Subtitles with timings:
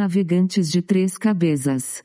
[0.00, 2.02] navegantes de três cabeças.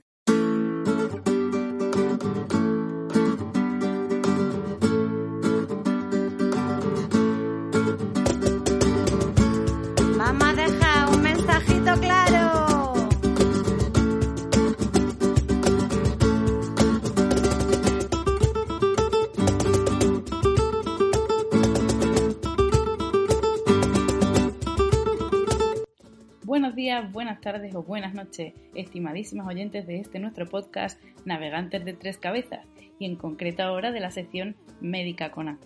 [26.95, 32.17] Días, buenas tardes o buenas noches, estimadísimos oyentes de este nuestro podcast Navegantes de Tres
[32.17, 32.65] Cabezas
[32.99, 35.57] y en concreto ahora de la sección Médica con A.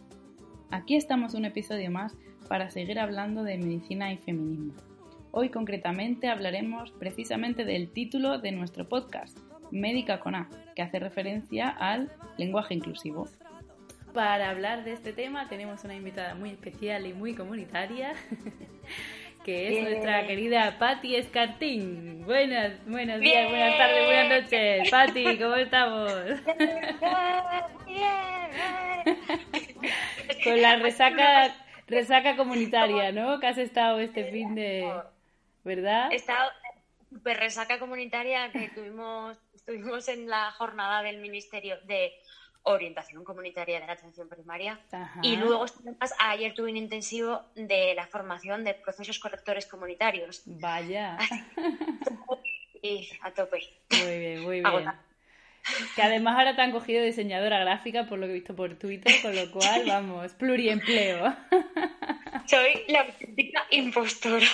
[0.72, 2.16] Aquí estamos un episodio más
[2.48, 4.74] para seguir hablando de medicina y feminismo.
[5.30, 9.38] Hoy concretamente hablaremos precisamente del título de nuestro podcast,
[9.70, 13.28] Médica con A, que hace referencia al lenguaje inclusivo.
[14.16, 18.14] Para hablar de este tema tenemos una invitada muy especial y muy comunitaria,
[19.44, 19.86] que es Bien.
[19.86, 22.26] nuestra querida Patti Escartín.
[22.26, 24.90] Buenas, buenos días, buenas tardes, buenas noches.
[24.90, 26.12] Patti, ¿cómo estamos?
[30.44, 31.56] Con la resaca,
[31.88, 33.40] resaca comunitaria, ¿no?
[33.40, 34.92] Que has estado este fin de...
[35.64, 36.12] ¿Verdad?
[36.12, 36.52] He estado
[37.10, 42.14] súper resaca comunitaria que tuvimos, estuvimos en la jornada del Ministerio de
[42.64, 44.80] Orientación Comunitaria de la Atención Primaria.
[44.92, 45.20] Ajá.
[45.24, 50.44] Y luego, además, ayer tuve un intensivo de la formación de procesos correctores comunitarios.
[50.46, 51.18] Vaya.
[52.82, 53.60] Y a tope.
[53.92, 54.66] Muy bien, muy bien.
[54.66, 55.10] Agotado.
[55.96, 59.14] Que además ahora te han cogido diseñadora gráfica, por lo que he visto por Twitter,
[59.22, 61.36] con lo cual, vamos, pluriempleo.
[62.46, 64.48] Soy la auténtica impostora.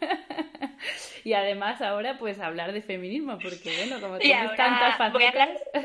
[1.24, 5.48] Y además ahora, pues, hablar de feminismo, porque, bueno, como tienes tantas voy a hablar
[5.72, 5.78] facetas...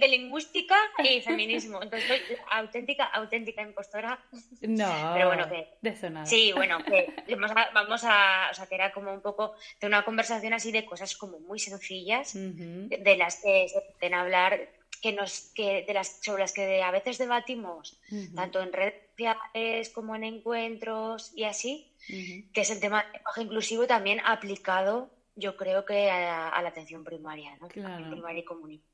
[0.00, 1.82] de, lingüística y feminismo.
[1.82, 4.18] Entonces soy auténtica, auténtica impostora.
[4.60, 6.26] No, Pero bueno, que- de eso nada.
[6.26, 9.86] Sí, bueno, que vamos a, vamos a, o sea, que era como un poco de
[9.86, 14.68] una conversación así de cosas como muy sencillas, de las que se pueden hablar,
[15.02, 18.00] que nos, que de las, sobre las que a veces debatimos,
[18.34, 23.42] tanto en redes sociales como en encuentros y así, que es el tema del lenguaje
[23.42, 27.68] inclusivo también aplicado, yo creo que a, a la atención primaria, ¿no?
[27.68, 28.10] Claro.
[28.10, 28.86] Primaria y comunitaria.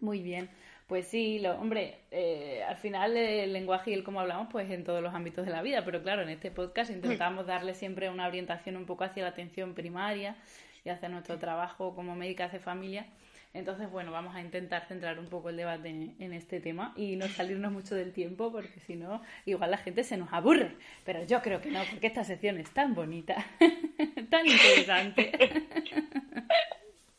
[0.00, 0.50] Muy bien.
[0.88, 4.82] Pues sí, lo, hombre, eh, al final el lenguaje y el cómo hablamos, pues en
[4.82, 8.26] todos los ámbitos de la vida, pero claro, en este podcast intentamos darle siempre una
[8.26, 10.34] orientación un poco hacia la atención primaria
[10.84, 13.06] y hacia nuestro trabajo como médicas de familia.
[13.52, 17.26] Entonces, bueno, vamos a intentar centrar un poco el debate en, este tema y no
[17.26, 20.76] salirnos mucho del tiempo, porque si no, igual la gente se nos aburre.
[21.04, 23.44] Pero yo creo que no, porque esta sección es tan bonita,
[24.30, 25.32] tan interesante.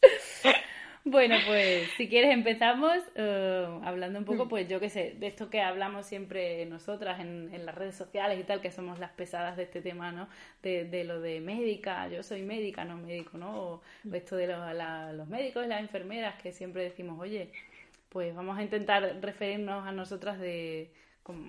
[1.03, 5.49] Bueno, pues si quieres empezamos eh, hablando un poco, pues yo qué sé, de esto
[5.49, 9.57] que hablamos siempre nosotras en, en las redes sociales y tal, que somos las pesadas
[9.57, 10.27] de este tema, ¿no?
[10.61, 13.59] De, de lo de médica, yo soy médica, no médico, ¿no?
[13.59, 13.81] O
[14.13, 17.49] esto de lo- la- los médicos y las enfermeras, que siempre decimos, oye,
[18.09, 20.91] pues vamos a intentar referirnos a nosotras de
[21.23, 21.45] como,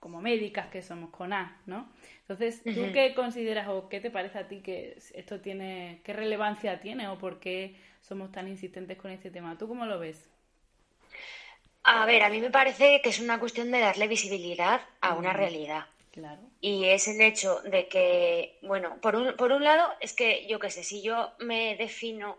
[0.00, 1.88] como médicas que somos con A, ¿no?
[2.20, 6.80] Entonces, ¿tú qué consideras o qué te parece a ti que esto tiene, qué relevancia
[6.80, 9.58] tiene o por qué somos tan insistentes con este tema?
[9.58, 10.28] ¿Tú cómo lo ves?
[11.82, 15.32] A ver, a mí me parece que es una cuestión de darle visibilidad a una
[15.32, 15.86] realidad.
[16.12, 16.40] Claro.
[16.60, 20.58] Y es el hecho de que, bueno, por un, por un lado, es que yo
[20.58, 22.38] qué sé, si yo me defino,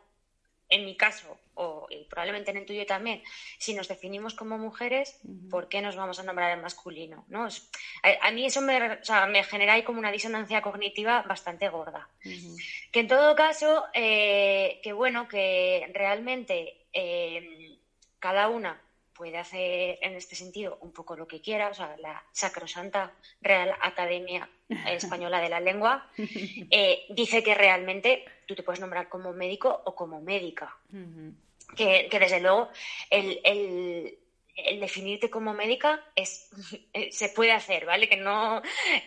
[0.69, 3.21] en mi caso, o y probablemente en el tuyo también,
[3.57, 5.19] si nos definimos como mujeres.
[5.49, 7.25] ¿por qué nos vamos a nombrar en masculino?
[7.29, 7.47] ¿no?
[7.47, 7.69] Es-
[8.03, 11.69] a, a mí eso me, o sea, me genera ahí como una disonancia cognitiva bastante
[11.69, 12.09] gorda.
[12.91, 17.77] Que en todo caso, eh, que bueno, que realmente eh,
[18.19, 18.81] cada una
[19.13, 23.73] puede hacer en este sentido un poco lo que quiera, o sea, la sacrosanta Real
[23.81, 24.47] Academia
[24.85, 29.95] Española de la Lengua eh, dice que realmente tú te puedes nombrar como médico o
[29.95, 30.75] como médica.
[31.75, 32.69] Que, que desde luego
[33.09, 34.17] el, el-
[34.59, 36.49] el definirte como médica es
[36.93, 38.09] eh, se puede hacer, ¿vale?
[38.09, 38.59] Que no,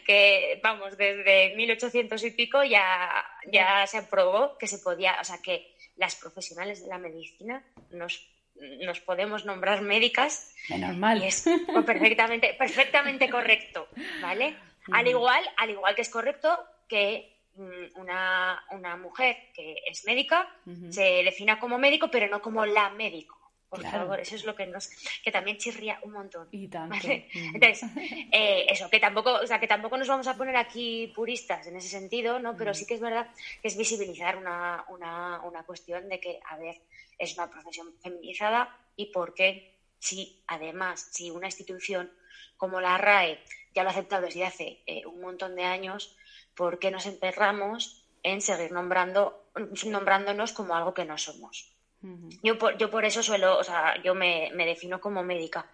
[0.07, 5.39] que vamos, desde 1800 y pico ya, ya se aprobó que se podía, o sea,
[5.43, 5.67] que
[5.97, 11.21] las profesionales de la medicina nos, nos podemos nombrar médicas Menos mal.
[11.21, 11.45] y es
[11.85, 13.89] perfectamente, perfectamente correcto,
[14.23, 14.57] ¿vale?
[14.93, 16.59] Al igual, al igual que es correcto
[16.89, 20.49] que una, una mujer que es médica
[20.89, 23.37] se defina como médico, pero no como la médico.
[23.69, 23.99] Por Claro.
[23.99, 24.89] favor, eso es lo que nos,
[25.23, 26.49] que también chirría un montón.
[26.51, 26.97] Y tanto.
[27.55, 27.83] Entonces,
[28.33, 31.77] eh, eso, que tampoco, o sea, que tampoco nos vamos a poner aquí puristas en
[31.77, 32.57] ese sentido, ¿no?
[32.57, 32.75] Pero Mm.
[32.75, 33.29] sí que es verdad
[33.63, 36.75] que es visibilizar una, una, una cuestión de que, a ver,
[37.17, 39.63] es una profesión feminizada y por qué,
[40.01, 42.11] si además, si una institución
[42.57, 43.39] como la RAE
[43.73, 46.13] ya lo ha aceptado desde hace eh, un montón de años,
[46.61, 49.47] ¿por qué nos emperramos en seguir nombrando,
[49.87, 51.73] nombrándonos como algo que no somos.
[52.43, 55.71] Yo por, yo por eso suelo, o sea, yo me, defino como médica.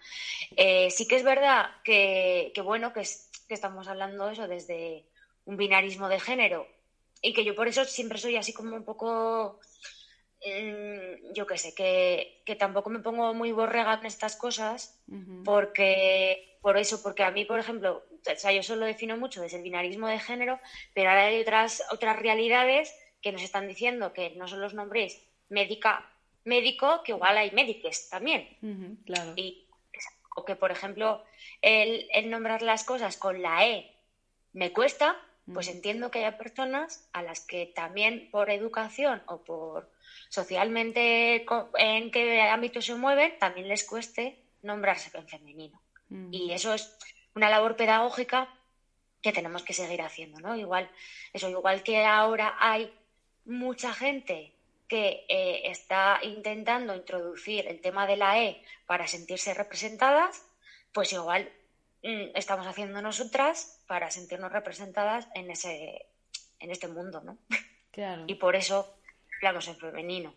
[0.55, 3.03] Eh, sí que es verdad que, bueno, que,
[3.49, 5.03] que estamos hablando eso desde
[5.43, 6.65] un binarismo de género
[7.21, 9.59] y que yo por eso siempre soy así como un poco,
[10.45, 14.97] mm, yo qué sé, que, que, tampoco me pongo muy borrega en estas cosas
[15.43, 19.57] porque, por eso, porque a mí, por ejemplo, o sea, yo solo defino mucho desde
[19.57, 20.59] el binarismo de género,
[20.93, 25.21] pero ahora hay otras, otras realidades que nos están diciendo que no son los nombres
[25.49, 26.05] médica
[26.47, 28.47] médico que igual hay médiques también.
[29.05, 29.33] claro.
[29.35, 29.67] Y,
[30.35, 31.23] o que, por ejemplo,
[31.61, 33.91] el, nombrar las cosas con la E
[34.53, 35.19] me cuesta,
[35.53, 39.89] pues entiendo que haya personas a las que también por educación o por
[40.29, 41.45] socialmente
[41.77, 45.81] en qué ámbito se mueven, también les cueste nombrarse en femenino.
[46.31, 46.97] Y eso es
[47.37, 48.49] una labor pedagógica
[49.21, 50.55] que tenemos que seguir haciendo, ¿no?
[50.55, 50.89] Igual,
[51.33, 52.91] eso, igual que ahora hay
[53.45, 54.53] mucha gente
[54.87, 60.43] que eh, está intentando introducir el tema de la E para sentirse representadas,
[60.91, 61.51] pues igual
[62.03, 66.07] mm, estamos haciendo nosotras para sentirnos representadas en ese
[66.59, 67.37] en este mundo, ¿no?
[67.91, 68.25] Claro.
[68.27, 68.95] y por eso
[69.37, 70.33] hablamos en femenino.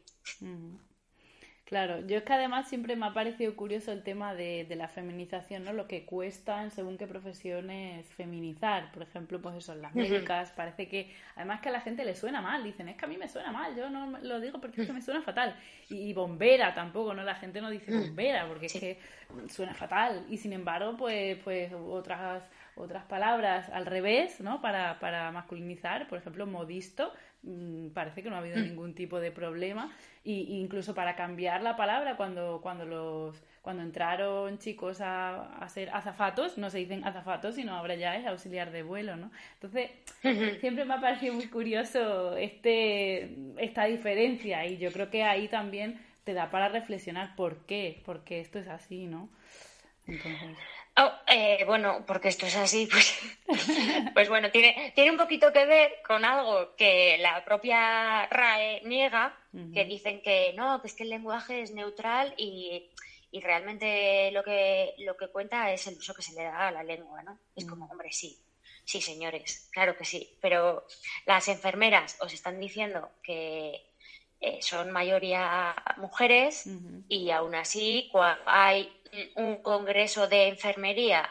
[1.71, 4.89] Claro, yo es que además siempre me ha parecido curioso el tema de, de, la
[4.89, 5.73] feminización, ¿no?
[5.73, 8.91] Lo que cuesta en según qué profesiones feminizar.
[8.91, 12.41] Por ejemplo, pues eso, las médicas, parece que, además que a la gente le suena
[12.41, 14.89] mal, dicen, es que a mí me suena mal, yo no lo digo porque es
[14.89, 15.55] que me suena fatal.
[15.89, 17.23] Y, bombera tampoco, ¿no?
[17.23, 18.99] La gente no dice bombera porque es que
[19.49, 20.27] suena fatal.
[20.29, 22.43] Y sin embargo, pues, pues otras
[22.81, 24.61] otras palabras al revés, ¿no?
[24.61, 27.30] Para, para masculinizar, por ejemplo, modisto, mm,
[27.95, 28.63] parece que no ha habido mm.
[28.63, 29.95] ningún tipo de problema.
[30.25, 35.91] Y, incluso para cambiar la palabra, cuando, cuando, los, cuando entraron chicos a, a ser
[35.91, 39.31] azafatos, no se dicen azafatos, sino ahora ya es auxiliar de vuelo, ¿no?
[39.55, 39.91] Entonces,
[40.61, 46.01] siempre me ha parecido muy curioso este, esta diferencia y yo creo que ahí también
[46.25, 49.31] te da para reflexionar por qué, porque esto es así, ¿no?
[50.07, 50.57] Entonces...
[51.03, 53.19] Oh, eh, bueno, porque esto es así, pues,
[54.15, 59.35] pues bueno, tiene, tiene un poquito que ver con algo que la propia RAE niega,
[59.73, 62.91] que dicen que no, que es que el lenguaje es neutral y,
[63.41, 66.83] realmente lo que, lo que cuenta es el uso que se le da a la
[66.83, 67.39] lengua, ¿no?
[67.57, 68.39] Es como, hombre, sí,
[68.85, 70.87] sí, señores, claro que sí, pero
[71.25, 73.91] las enfermeras os están diciendo que
[74.39, 76.69] eh, son mayoría mujeres
[77.09, 78.11] y aún así
[78.45, 79.00] hay
[79.37, 81.29] un congreso de enfermería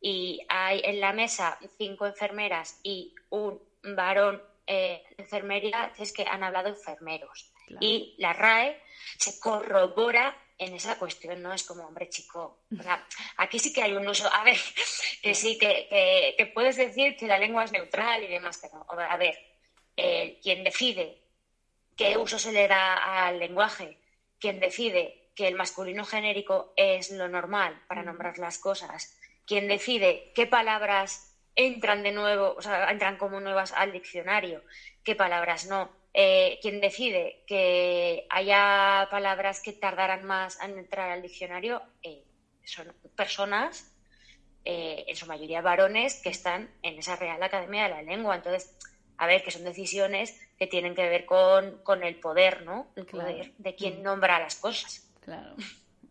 [0.00, 6.42] y hay en la mesa cinco enfermeras y un varón eh, enfermería, es que han
[6.42, 7.52] hablado enfermeros.
[7.80, 8.80] Y la RAE
[9.18, 11.52] se corrobora en esa cuestión, ¿no?
[11.52, 13.06] Es como, hombre, chico, o sea,
[13.36, 14.56] aquí sí que hay un uso, a ver,
[15.22, 19.16] que sí, que, que, puedes decir que la lengua es neutral y demás, pero, a
[19.16, 19.38] ver,
[19.96, 21.22] eh, quien decide
[21.96, 23.98] qué uso se le da al lenguaje,
[24.38, 29.16] quien decide que el masculino genérico es lo normal para nombrar las cosas,
[29.46, 34.62] quien decide qué palabras entran de nuevo, o sea, entran como nuevas al diccionario,
[35.04, 41.22] qué palabras no, eh, quien decide que haya palabras que tardarán más en entrar al
[41.22, 42.24] diccionario, eh,
[42.64, 43.92] son personas,
[44.64, 48.34] eh, en su mayoría varones, que están en esa Real Academia de la Lengua.
[48.34, 48.74] Entonces,
[49.16, 52.88] a ver, que son decisiones que tienen que ver con, con el poder, ¿no?
[52.96, 55.05] El poder de quien nombra las cosas.
[55.26, 55.54] Claro.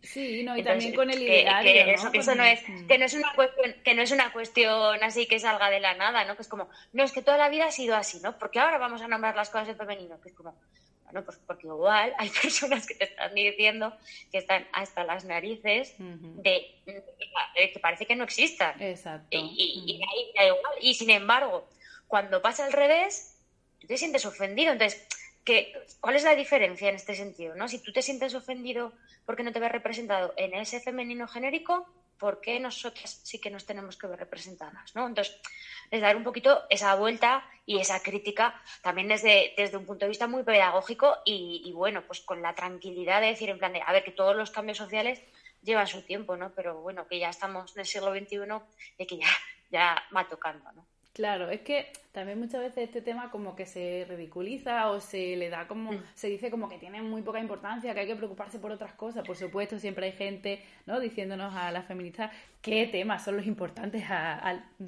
[0.04, 3.34] Sí, no, y también con el ideario, que, Eso, no es, que no es una
[3.34, 6.36] cuestión, que no es una cuestión así que salga de la nada, ¿no?
[6.36, 8.38] Que es como, no, es que toda la vida ha sido así, ¿no?
[8.38, 10.56] Porque ahora vamos a nombrar las cosas en femenino, que es como,
[11.06, 13.98] bueno, pues porque igual hay personas que te están diciendo
[14.32, 18.80] que están hasta las narices de, que parece que no existan.
[18.80, 19.28] Exacto.
[19.32, 20.00] Y,
[20.36, 20.74] igual.
[20.82, 21.68] y sin embargo,
[22.08, 23.40] cuando pasa al revés,
[23.80, 24.74] tú te sientes ofendido.
[24.74, 25.08] Entonces,
[26.00, 27.56] ¿cuál es la diferencia en este sentido?
[27.56, 27.68] ¿no?
[27.68, 28.94] Si tú te sientes ofendido
[29.26, 31.88] porque no te ves representado en ese femenino genérico,
[32.18, 34.96] ¿por qué nosotras sí que nos tenemos que ver representadas?
[34.96, 35.08] ¿no?
[35.08, 35.38] Entonces,
[35.92, 40.10] es dar un poquito esa vuelta y esa crítica también desde, desde un punto de
[40.10, 43.92] vista muy pedagógico y, bueno, pues con la tranquilidad de decir en plan de, a
[43.92, 45.22] ver, que todos los cambios sociales
[45.62, 46.54] llevan su tiempo, ¿no?
[46.54, 48.38] Pero bueno, que ya estamos en el siglo XXI
[48.98, 49.28] y que ya,
[49.72, 50.86] ya va tocando, ¿no?
[51.16, 55.50] Claro, es que también muchas veces este tema como que se ridiculiza o se le
[55.50, 56.04] da como, mm.
[56.14, 59.26] se dice como que tiene muy poca importancia, que hay que preocuparse por otras cosas.
[59.26, 61.00] Por supuesto, siempre hay gente, ¿no?
[61.00, 64.04] Diciéndonos a las feministas qué temas son los importantes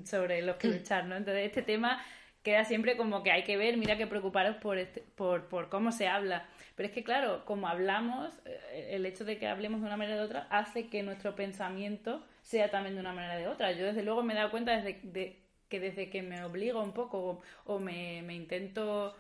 [0.03, 0.71] sobre los que mm.
[0.71, 1.15] luchar, ¿no?
[1.15, 2.03] Entonces este tema
[2.43, 5.93] queda siempre como que hay que ver, mira que preocuparos por, este, por, por cómo
[5.93, 6.45] se habla.
[6.75, 10.17] Pero es que claro, como hablamos, eh, el hecho de que hablemos de una manera
[10.17, 13.71] o de otra hace que nuestro pensamiento sea también de una manera o de otra.
[13.71, 16.93] Yo desde luego me he dado cuenta desde de que desde que me obligo un
[16.93, 19.15] poco o, me, intento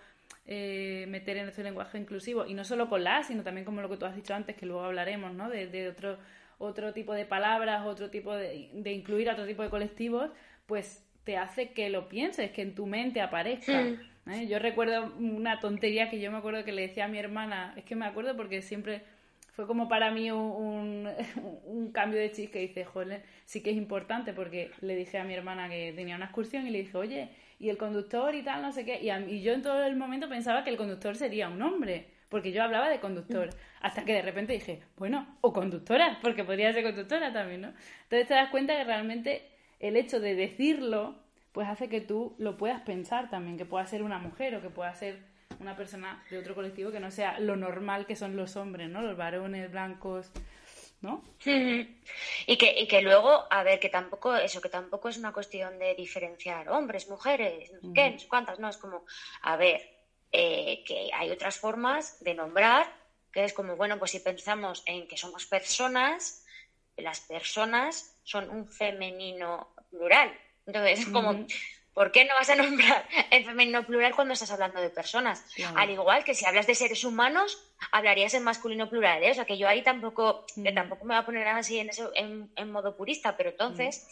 [0.45, 3.89] eh, meter en este lenguaje inclusivo, y no solo con la, sino también como lo
[3.89, 5.49] que tú has dicho antes, que luego hablaremos, ¿no?
[5.49, 6.17] De, otro,
[6.57, 10.31] otro tipo de palabras, otro tipo de, de incluir a otro tipo de colectivos,
[10.65, 13.81] pues te hace que lo pienses, que en tu mente aparezca.
[13.81, 14.31] Hmm.
[14.31, 14.47] ¿eh?
[14.47, 17.83] Yo recuerdo una tontería que yo me acuerdo que le decía a mi hermana, es
[17.83, 19.01] que me acuerdo porque siempre
[19.57, 21.09] fue como para mí un,
[21.65, 25.23] un, cambio de chis que dice, joder, sí que es importante porque le dije a
[25.23, 28.61] mi hermana que tenía una excursión y le dije, oye, y el conductor y tal,
[28.61, 31.49] no sé qué, y, y yo en todo el momento pensaba que el conductor sería
[31.49, 33.49] un hombre, porque yo hablaba de conductor,
[33.81, 37.69] hasta que de repente dije, bueno, o conductora, porque podría ser conductora también, ¿no?
[38.03, 39.41] Entonces te das cuenta que realmente
[39.79, 41.15] el hecho de decirlo,
[41.51, 44.69] pues hace que tú lo puedas pensar también, que pueda ser una mujer o que
[44.69, 45.17] pueda ser
[45.59, 49.01] una persona de otro colectivo que no sea lo normal que son los hombres, ¿no?
[49.01, 50.31] Los varones blancos,
[51.01, 51.23] ¿no?
[51.45, 55.77] Y que, y que luego, a ver, que tampoco, eso, que tampoco es una cuestión
[55.79, 59.05] de diferenciar hombres, mujeres, no sé qué, no sé cuántas, no, es como,
[59.41, 59.81] a ver,
[60.31, 62.91] eh, que hay otras formas de nombrar,
[63.31, 66.45] que es como, bueno, pues si pensamos en que somos personas,
[66.97, 70.33] las personas son un femenino plural.
[70.65, 71.45] Entonces, es como,
[71.97, 75.43] ¿Por qué no vas a nombrar en femenino plural cuando estás hablando de personas?
[75.75, 77.57] Al igual que si hablas de seres humanos,
[77.91, 79.23] hablarías en masculino plural.
[79.23, 79.31] ¿eh?
[79.31, 82.71] O sea, que yo ahí tampoco, tampoco me voy a poner así en, eso, en,
[82.71, 84.07] modo purista, pero entonces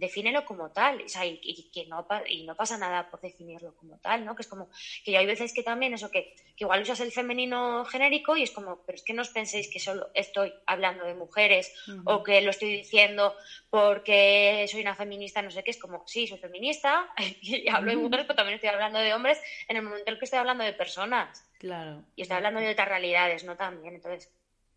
[0.00, 4.34] defínelo como tal, y, que no, y no pasa nada por definirlo como tal, ¿no?
[4.34, 4.70] Que es como,
[5.04, 8.82] que hay veces que también eso, que, igual usas el femenino genérico y es como,
[8.84, 11.72] pero es que no os penséis que solo estoy hablando de mujeres
[12.04, 13.34] o que lo estoy diciendo
[13.68, 17.08] porque soy una feminista, no sé qué, es como, sí, soy feminista
[17.42, 19.38] y hablo de mujeres, pero también estoy hablando de hombres
[19.68, 21.44] en el momento en el que estoy hablando de personas.
[21.58, 22.02] Claro.
[22.16, 23.56] Y estoy hablando de otras realidades, ¿no?
[23.56, 24.32] También, entonces,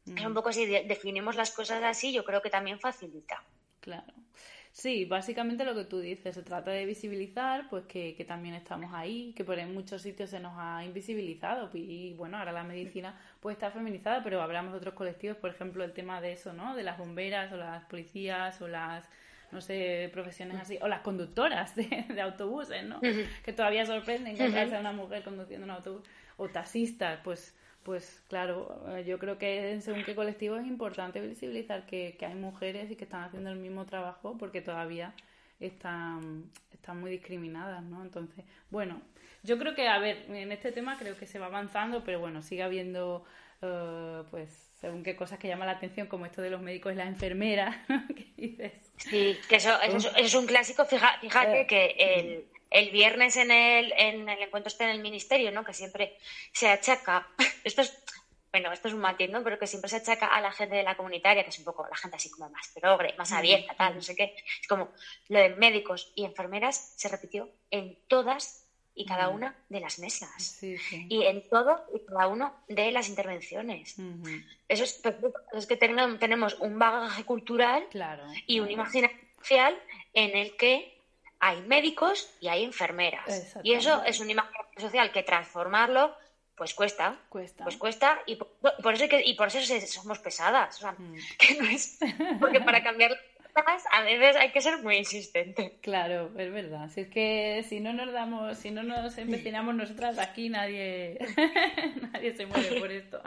[0.05, 3.41] es un poco así, definimos las cosas así, yo creo que también facilita.
[3.79, 4.13] Claro.
[4.73, 8.91] Sí, básicamente lo que tú dices, se trata de visibilizar, pues que, que también estamos
[8.91, 13.15] ahí, que por en muchos sitios se nos ha invisibilizado y bueno, ahora la medicina
[13.39, 16.75] pues está feminizada, pero hablamos de otros colectivos, por ejemplo, el tema de eso, ¿no?
[16.75, 19.07] De las bomberas o las policías o las
[19.51, 22.99] no sé, profesiones así, o las conductoras de, autobuses, ¿no?
[22.99, 26.01] Que todavía sorprenden que sea una mujer conduciendo un autobús,
[26.37, 31.85] o taxistas, pues pues claro, eh, yo creo que según qué colectivo es importante visibilizar
[31.85, 35.13] que, hay mujeres y que están haciendo el mismo trabajo porque todavía
[35.59, 38.01] están, están muy discriminadas, ¿no?
[38.01, 39.01] Entonces, bueno,
[39.43, 42.41] yo creo que, a ver, en este tema creo que se va avanzando, pero bueno,
[42.41, 43.25] sigue habiendo,
[43.61, 44.49] uh, pues,
[44.79, 47.75] según qué cosas que llaman la atención, como esto de los médicos y las enfermeras,
[48.15, 48.73] ¿Qué dices?
[48.97, 49.71] Sí, que eso,
[50.17, 54.67] es un clásico, fíjate, fíjate eh, que el el viernes en el, en el encuentro
[54.67, 55.63] este en el ministerio, ¿no?
[55.63, 56.17] Que siempre
[56.51, 57.27] se achaca,
[57.63, 57.97] esto es,
[58.51, 59.43] bueno, esto es un matiz, ¿no?
[59.43, 61.87] Pero que siempre se achaca a la gente de la comunitaria, que es un poco
[61.87, 64.35] la gente así como más progre, más abierta, tal, no sé qué.
[64.61, 64.91] Es como
[65.29, 70.59] lo de médicos y enfermeras se repitió en todas y cada una de las mesas.
[70.61, 73.95] Y en todo y cada una de las intervenciones.
[74.67, 75.01] Eso es,
[75.53, 77.87] es que tenemos un bagaje cultural
[78.47, 79.79] y un imaginario social
[80.13, 81.02] en el que
[81.45, 83.53] hay médicos y hay enfermeras.
[83.63, 86.15] Y eso es un imagen social que transformarlo
[86.55, 87.65] pues cuesta, cuesta.
[87.65, 91.15] pues cuesta y por, eso que, y por eso somos pesadas, mm.
[91.39, 91.99] que no es
[92.39, 93.19] porque para cambiar
[93.91, 95.77] a veces hay que ser muy insistente.
[95.81, 96.89] Claro, es verdad.
[96.89, 101.19] Si es que si no nos damos, si no nos empecinamos nosotras aquí nadie
[102.13, 103.21] nadie se mueve por esto.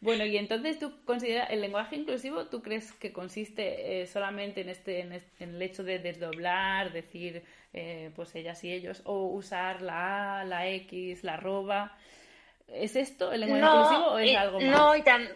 [0.00, 4.70] Bueno, y entonces tú consideras el lenguaje inclusivo, ¿tú crees que consiste eh, solamente en
[4.70, 10.40] este, en el hecho de desdoblar, decir eh, pues ellas y ellos, o usar la
[10.40, 11.98] A, la X, la arroba?
[12.66, 14.70] ¿Es esto el lenguaje inclusivo o es algo más?
[14.70, 15.28] No, y tan,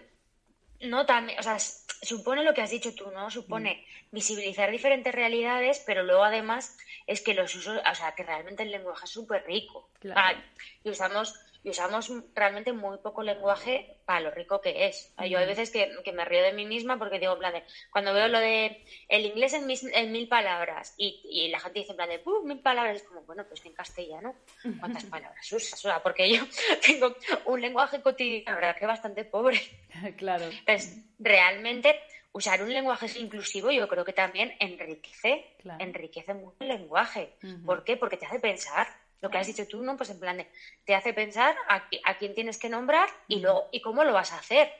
[0.81, 3.31] no también, o sea, supone lo que has dicho tú, ¿no?
[3.31, 4.15] Supone mm.
[4.15, 8.71] visibilizar diferentes realidades, pero luego además es que los usos, o sea, que realmente el
[8.71, 9.91] lenguaje es súper rico.
[10.01, 10.39] Claro.
[10.83, 15.13] y usamos y usamos realmente muy poco lenguaje para lo rico que es.
[15.29, 18.13] Yo hay veces que, me río de mí misma porque digo, en plan de, cuando
[18.13, 22.11] veo lo de el inglés en, en mil palabras y, la gente dice en plan
[22.11, 24.35] de, mil palabras, es como, bueno, pues en castellano,
[24.79, 25.83] ¿cuántas palabras usas?
[25.83, 26.43] O sea, porque yo
[26.87, 27.17] tengo
[27.47, 29.61] un lenguaje cotidiano, verdad que bastante pobre.
[30.17, 30.45] Claro.
[30.47, 31.99] Entonces, realmente
[32.33, 37.37] usar un lenguaje inclusivo yo creo que también enriquece, enriquece mucho el lenguaje.
[37.65, 37.97] ¿Por qué?
[37.97, 38.89] Porque te hace pensar
[39.25, 39.97] lo que has dicho tú, ¿no?
[39.97, 40.47] Pues en plan de,
[40.85, 41.89] te hace pensar a,
[42.19, 44.71] quién tienes que nombrar y luego, y cómo lo vas a hacer.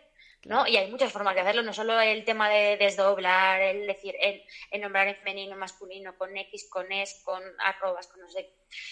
[0.45, 0.67] ¿no?
[0.67, 4.45] Y hay muchas formas de hacerlo, no solo el tema de desdoblar, el decir, el,
[4.83, 8.51] nombrar en femenino, masculino, con X, con S, con arrobas, con no sé,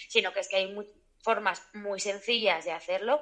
[0.09, 0.75] sino que es que hay
[1.19, 3.21] formas muy sencillas de hacerlo,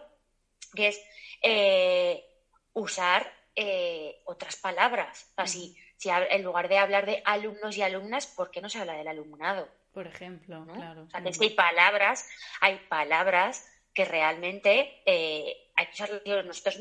[0.73, 1.01] que es
[1.41, 2.23] eh,
[2.71, 5.33] usar eh, otras palabras.
[5.35, 8.93] Así, si en lugar de hablar de alumnos y alumnas, ¿por qué no se habla
[8.93, 9.67] del alumnado?
[9.93, 11.03] Por ejemplo, claro.
[11.03, 12.29] O sea, que hay palabras,
[12.61, 16.77] hay palabras que realmente eh, hay que usarlas nosotros.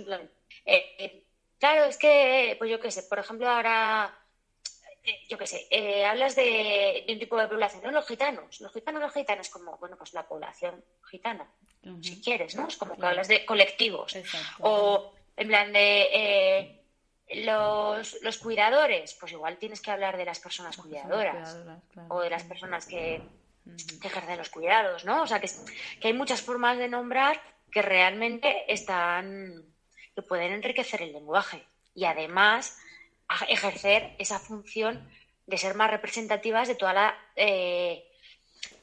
[0.65, 1.25] Eh, eh,
[1.59, 4.17] claro, es que, pues yo qué sé, por ejemplo, ahora,
[5.03, 7.91] eh, yo qué sé, eh, hablas de, de, un tipo de población, ¿no?
[7.91, 8.61] Los gitanos.
[8.61, 11.51] Los gitanos, los gitanos, como, bueno, pues la población gitana,
[11.85, 12.03] uh -huh.
[12.05, 12.69] si quieres, ¿no?
[12.69, 13.01] Es como claro.
[13.01, 14.15] que hablas de colectivos.
[14.15, 14.63] Exacto.
[14.63, 16.80] O en plan de eh,
[17.35, 22.15] los, los, cuidadores, pues igual tienes que hablar de las personas cuidadoras, cuidadoras claro.
[22.15, 23.23] o de las personas que,
[24.01, 25.23] que, ejercen los cuidados, ¿no?
[25.23, 25.49] O sea, que,
[26.01, 29.65] que, hay muchas formas de nombrar que realmente están,
[30.15, 32.79] que pueden enriquecer el lenguaje y además
[33.49, 35.09] ejercer esa función
[35.47, 38.05] de ser más representativas de toda la eh,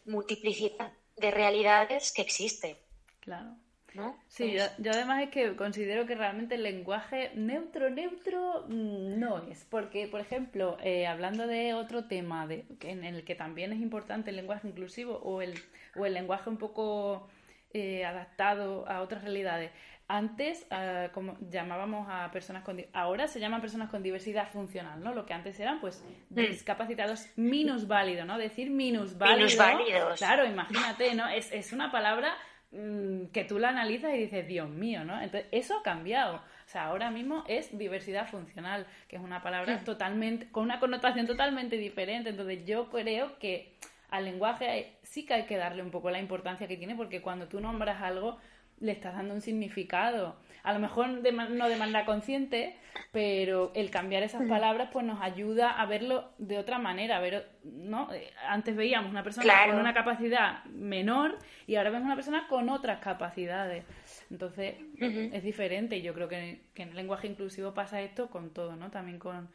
[0.05, 2.77] multiplicidad de realidades que existe.
[3.19, 3.55] Claro.
[3.97, 4.15] ¿No?
[4.27, 9.65] Sí, yo, yo, además es que considero que realmente el lenguaje neutro, neutro no es,
[9.65, 14.29] porque, por ejemplo, eh, hablando de otro tema de, en el que también es importante
[14.29, 15.55] el lenguaje inclusivo o el,
[15.95, 17.27] o el lenguaje un poco
[17.73, 19.71] eh, adaptado a otras realidades.
[20.09, 22.81] Antes, uh, como llamábamos a personas con...
[22.93, 25.13] Ahora se llaman personas con diversidad funcional, ¿no?
[25.13, 28.37] Lo que antes eran, pues, discapacitados minusválidos, ¿no?
[28.37, 29.35] Decir minusválido...
[29.35, 30.17] Minusválidos.
[30.17, 31.27] Claro, imagínate, ¿no?
[31.27, 32.37] Es, es una palabra
[32.71, 35.21] que tú la analizas y dices, Dios mío, ¿no?
[35.21, 36.35] Entonces, eso ha cambiado.
[36.35, 39.85] O sea, ahora mismo es diversidad funcional, que es una palabra sí.
[39.85, 42.29] totalmente, con una connotación totalmente diferente.
[42.29, 43.73] Entonces, yo creo que
[44.09, 47.47] al lenguaje sí que hay que darle un poco la importancia que tiene, porque cuando
[47.47, 48.37] tú nombras algo,
[48.79, 50.35] le estás dando un significado.
[50.63, 52.75] A lo mejor de, no de manera consciente,
[53.11, 57.19] pero el cambiar esas palabras pues nos ayuda a verlo de otra manera.
[57.19, 58.09] ver, ¿no?
[58.47, 59.71] Antes veíamos una persona claro.
[59.71, 63.85] con una capacidad menor y ahora vemos una persona con otras capacidades.
[64.29, 65.33] Entonces uh -huh.
[65.33, 68.75] es diferente y yo creo que, que, en el lenguaje inclusivo pasa esto con todo,
[68.75, 68.91] ¿no?
[68.91, 69.49] También con,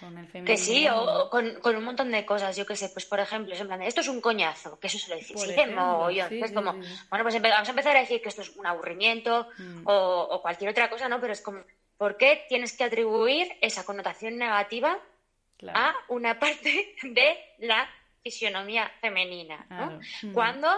[0.00, 0.46] con el femenino.
[0.46, 3.54] Que sí, o, con, con, un montón de cosas, yo qué sé, pues por ejemplo,
[3.54, 6.28] es en plan, esto es un coñazo, que eso se lo dice, sí, no, yo,
[6.28, 8.66] sí, es sí, como, bueno, pues vamos a empezar a decir que esto es un
[8.66, 9.86] aburrimiento mm.
[9.86, 11.20] o, o cualquier otra cosa, ¿no?
[11.20, 11.60] Pero es como,
[11.96, 14.98] ¿por qué tienes que atribuir esa connotación negativa
[15.56, 15.78] claro.
[15.78, 17.88] a una parte de la
[18.22, 19.66] fisionomía femenina.
[20.22, 20.32] Mm.
[20.32, 20.68] Cuando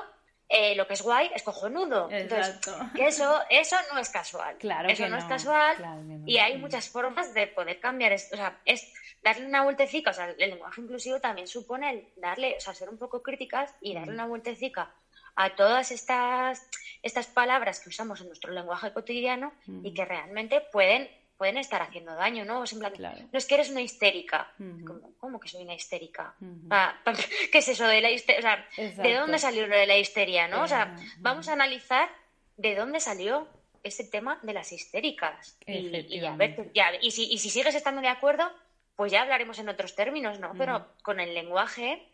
[0.48, 2.10] eh, lo que es guay es cojonudo.
[2.10, 2.70] Exacto.
[2.72, 4.56] Entonces, que eso, eso no es casual.
[4.58, 8.12] Claro eso no, no, es casual claro no, y hay muchas formas de poder cambiar
[8.12, 8.34] esto.
[8.34, 10.10] O sea, es darle una vueltecica.
[10.10, 13.74] O sea, el lenguaje inclusivo también supone el darle, o sea, ser un poco críticas
[13.80, 14.94] y darle una vueltecica
[15.36, 16.68] a todas estas,
[17.02, 19.86] estas palabras que usamos en nuestro lenguaje cotidiano mm.
[19.86, 22.60] y que realmente pueden pueden estar haciendo daño, ¿no?
[22.60, 23.18] O sea, en plan, claro.
[23.32, 24.52] no es que eres una histérica.
[24.56, 26.34] ¿Cómo, ¿Cómo, que soy una histérica?
[26.70, 26.96] Ah,
[27.52, 28.38] ¿Qué es eso de la histeria?
[28.38, 30.62] O sea, ¿de dónde salió lo de la histeria, no?
[30.62, 32.08] O sea, vamos a analizar
[32.56, 33.48] de dónde salió
[33.82, 35.58] ese tema de las histéricas.
[35.66, 38.50] Y, y, a ver, ya, y, si, y si sigues estando de acuerdo,
[38.96, 40.50] pues ya hablaremos en otros términos, ¿no?
[40.50, 40.58] Uh -huh.
[40.58, 42.08] Pero con el lenguaje,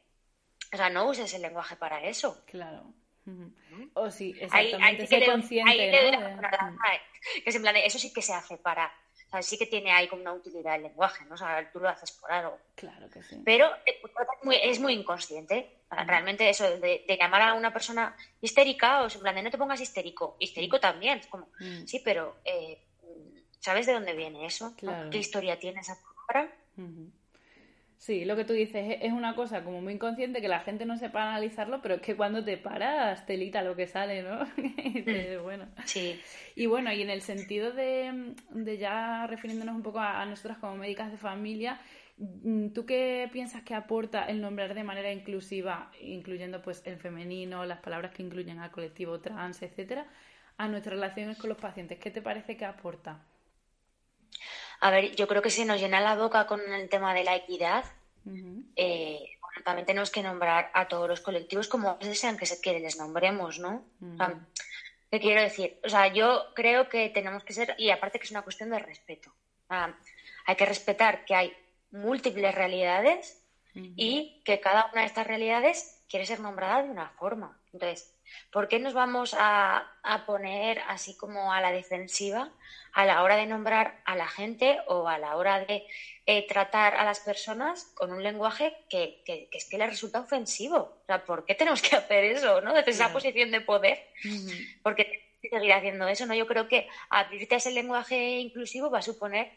[0.72, 2.42] o sea, no uses el lenguaje para eso.
[2.46, 2.92] Claro.
[3.94, 6.20] O sí, exactamente, sé consciente, ahí ¿no?
[6.20, 6.40] De...
[7.44, 8.92] Que es en plan, eso sí que se hace para
[9.30, 11.36] o sea, sí que tiene ahí como una utilidad el lenguaje, ¿no?
[11.36, 12.58] O sea, tú lo haces por algo.
[12.74, 13.40] Claro que sí.
[13.44, 14.02] Pero eh,
[14.64, 15.82] es muy, inconsciente.
[15.88, 19.58] Realmente eso de, de, llamar a una persona histérica o en plan de no te
[19.58, 20.36] pongas histérico.
[20.40, 20.80] Histérico mm.
[20.80, 21.18] también.
[21.18, 21.86] Es como, mm.
[21.86, 22.82] sí, pero eh,
[23.60, 24.74] ¿sabes de dónde viene eso?
[24.76, 25.10] Claro.
[25.10, 26.52] ¿Qué historia tiene esa palabra?
[28.00, 30.96] Sí, lo que tú dices es una cosa como muy inconsciente que la gente no
[30.96, 34.40] sepa analizarlo, pero es que cuando te paras, telita lo que sale, ¿no?
[34.90, 35.42] Mm.
[35.42, 35.66] bueno.
[35.84, 36.18] Sí.
[36.56, 40.56] Y bueno, y en el sentido de, de ya refiriéndonos un poco a, a, nosotras
[40.56, 41.78] como médicas de familia,
[42.74, 47.80] ¿tú qué piensas que aporta el nombrar de manera inclusiva, incluyendo pues el femenino, las
[47.80, 50.06] palabras que incluyen al colectivo trans, etcétera,
[50.56, 51.98] a nuestras relaciones con los pacientes?
[51.98, 53.20] ¿Qué te parece que aporta?
[54.80, 57.36] A ver, yo creo que se nos llena la boca con el tema de la
[57.36, 57.84] equidad.
[58.24, 58.64] Uh -huh.
[58.76, 62.96] eh, también tenemos que nombrar a todos los colectivos como desean que, se, que les
[62.96, 63.84] nombremos, ¿no?
[64.00, 64.14] Uh -huh.
[64.14, 64.40] o sea,
[65.10, 65.78] ¿Qué quiero decir?
[65.84, 68.78] O sea, yo creo que tenemos que ser, y aparte que es una cuestión de
[68.78, 69.34] respeto.
[69.68, 69.92] Ah,
[70.46, 71.52] hay que respetar que hay
[71.90, 73.42] múltiples realidades
[73.74, 73.94] uh -huh.
[73.96, 77.58] y que cada una de estas realidades quiere ser nombrada de una forma.
[77.72, 78.14] Entonces,
[78.52, 82.50] ¿Por qué nos vamos a, a, poner así como a la defensiva
[82.92, 85.87] a la hora de nombrar a la gente o a la hora de
[86.26, 90.20] eh, tratar a las personas con un lenguaje que, que, que, es que les resulta
[90.20, 90.76] ofensivo?
[90.76, 92.72] O sea, ¿por qué tenemos que hacer eso, no?
[92.72, 93.98] Desde esa posición de poder.
[94.24, 94.83] Uh -huh.
[94.83, 96.35] ¿Por qué seguir haciendo eso, no?
[96.35, 99.50] Yo creo que abrirte a ese lenguaje inclusivo va a suponer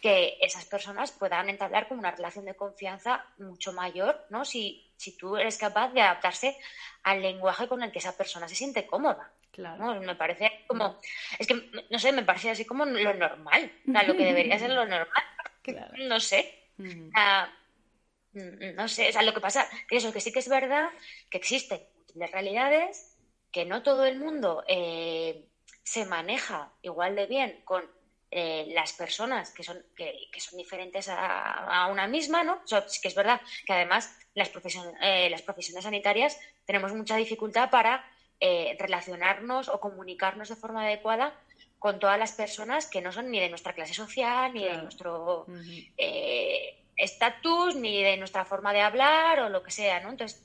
[0.00, 4.44] que esas personas puedan entablar como una relación de confianza mucho mayor, ¿no?
[4.44, 6.56] Si, si tú eres capaz de adaptarse
[7.02, 9.30] al lenguaje con el que esa persona se siente cómoda.
[9.60, 9.94] Claro.
[9.94, 10.00] ¿no?
[10.00, 10.98] Me parece como,
[11.38, 14.58] es que, no sé, me parece así como lo normal, o sea, lo que debería
[14.58, 15.08] ser lo normal.
[15.62, 15.92] Claro.
[16.08, 16.70] No sé.
[16.78, 17.48] Uh -huh.
[18.32, 20.48] uh, mm, no sé, o sea, lo que pasa, que eso, que sí que es
[20.48, 20.88] verdad
[21.28, 23.18] que existen múltiples realidades,
[23.52, 25.44] que no todo el mundo eh,
[25.82, 27.84] se maneja igual de bien con
[28.30, 32.54] eh, las personas que son, que, son diferentes a, una misma, ¿no?
[32.64, 36.94] O sea, sí que es verdad que además las, profesiones, eh, las profesiones sanitarias tenemos
[36.94, 38.02] mucha dificultad para
[38.78, 41.34] relacionarnos o comunicarnos de forma adecuada
[41.78, 45.46] con todas las personas que no son ni de nuestra clase social, ni de nuestro
[46.96, 50.10] estatus, ni de nuestra forma de hablar o lo que sea, ¿no?
[50.10, 50.44] Entonces,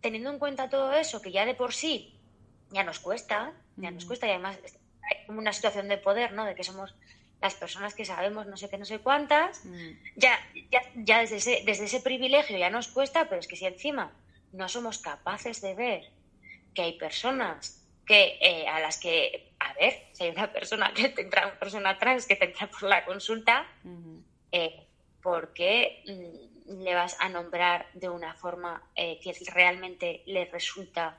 [0.00, 2.14] teniendo en cuenta todo eso, que ya de por sí
[2.70, 6.44] ya nos cuesta, ya nos cuesta y además hay como una situación de poder, ¿no?
[6.44, 6.94] De que somos
[7.40, 9.62] las personas que sabemos no sé qué, no sé cuántas,
[10.14, 10.38] ya,
[10.70, 14.12] ya, ya desde, ese, desde ese privilegio ya nos cuesta, pero es que si encima
[14.52, 16.10] no somos capaces de ver
[16.74, 21.10] que hay personas que eh, a las que, a ver, si hay una persona que
[21.10, 23.66] te entra, una persona trans que te entra por la consulta,
[24.50, 24.86] eh,
[25.22, 31.18] ¿por qué mm, le vas a nombrar de una forma eh, que realmente le resulta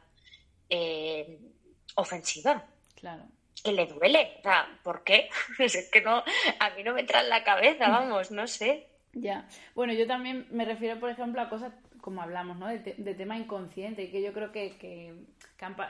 [1.95, 2.65] ofensiva.
[2.95, 3.23] Claro.
[3.63, 4.37] Que le duele.
[4.39, 5.29] O sea, ¿por qué?
[5.59, 6.23] es que no,
[6.59, 8.87] a mí no me entra en la cabeza, vamos, no sé.
[9.13, 9.47] Ya.
[9.75, 12.67] Bueno, yo también me refiero, por ejemplo, a cosas como hablamos, ¿no?
[12.67, 15.13] De, tema inconsciente, que yo creo que, que,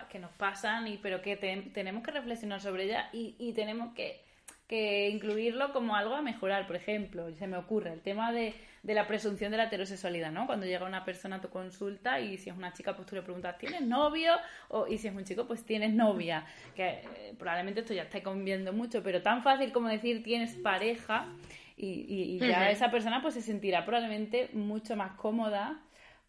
[0.09, 1.37] que, nos pasan, y, pero que
[1.73, 4.23] tenemos que reflexionar sobre ella y, y tenemos que
[4.71, 6.65] que incluirlo como algo a mejorar.
[6.65, 8.53] Por ejemplo, se me ocurre el tema de,
[8.83, 10.47] la presunción de la heterosexualidad, ¿no?
[10.47, 13.21] Cuando llega una persona a tu consulta y si es una chica, pues tú le
[13.21, 14.31] preguntas, ¿tienes novio?
[14.69, 16.45] O, y si es un chico, pues tienes novia.
[16.73, 21.27] Que eh, probablemente esto ya está conviviendo mucho, pero tan fácil como decir tienes pareja
[21.75, 25.81] y, ya esa persona pues se sentirá probablemente mucho más cómoda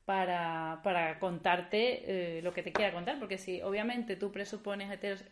[0.05, 4.91] para, para contarte eh, lo que te quiera contar, porque si obviamente tú presupones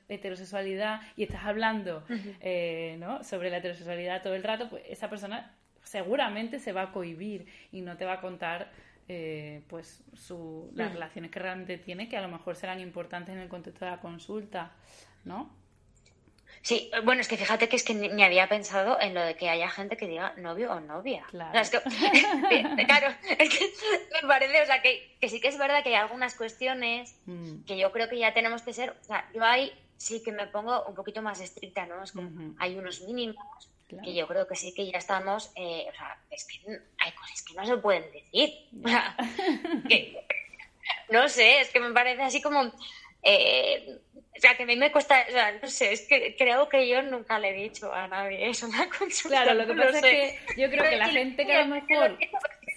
[0.09, 2.05] heterosexualidad y estás hablando
[2.41, 3.25] eh, ¿no?
[3.25, 7.81] sobre la heterosexualidad todo el rato, pues esa persona seguramente se va a cohibir y
[7.81, 8.71] no te va a contar
[9.09, 13.41] eh, pues su, las relaciones que realmente tiene, que a lo mejor serán importantes en
[13.41, 14.71] el contexto de la consulta,
[15.25, 15.51] ¿no?
[16.63, 19.49] Sí, bueno, es que fíjate que es que ni, había pensado en lo de que
[19.49, 21.25] haya gente que diga novio o novia.
[21.31, 21.81] Claro, es que,
[22.87, 23.73] claro, es que
[24.23, 27.65] me parece, o sea, que, sí que es verdad que hay algunas cuestiones mm.
[27.65, 30.47] que yo creo que ya tenemos que ser, o sea, yo ahí sí que me
[30.47, 32.03] pongo un poquito más estricta, ¿no?
[32.03, 35.95] Es como, hay unos mínimos que yo creo que sí que ya estamos, eh, o
[35.97, 36.61] sea, es que
[36.99, 38.55] hay cosas que no se pueden decir.
[41.11, 42.73] no sé, es que me parece así como...
[43.23, 43.99] Eh,
[44.37, 46.89] o sea, que a mí me cuesta, o sea, no sé, es que creo que
[46.89, 49.43] yo nunca le he dicho a nadie eso, una consulta.
[49.43, 52.19] Claro, lo que pasa es que yo creo que la gente que a lo mejor...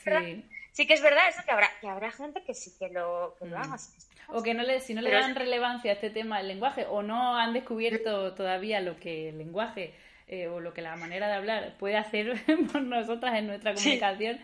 [0.03, 0.45] Sí.
[0.73, 3.45] sí que es verdad eso, que habrá, que habrá gente que sí que lo, que
[3.45, 3.77] lo haga.
[4.27, 7.03] O que no le, si no le dan relevancia a este tema del lenguaje, o
[7.03, 9.93] no han descubierto todavía lo que el lenguaje
[10.27, 12.33] eh, o lo que la manera de hablar puede hacer
[12.71, 14.39] por nosotras en nuestra comunicación,